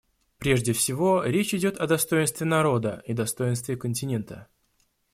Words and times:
Прежде 0.39 0.73
всего, 0.73 1.23
речь 1.23 1.53
идет 1.53 1.77
о 1.79 1.85
достоинстве 1.85 2.47
народа 2.47 3.03
и 3.05 3.13
достоинстве 3.13 3.77
континента. 3.77 4.47